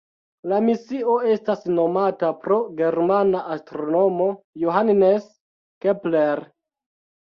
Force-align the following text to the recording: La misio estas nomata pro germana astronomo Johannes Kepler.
La 0.53 0.61
misio 0.69 1.17
estas 1.33 1.61
nomata 1.81 2.33
pro 2.47 2.59
germana 2.81 3.45
astronomo 3.59 4.33
Johannes 4.67 5.33
Kepler. 5.89 6.49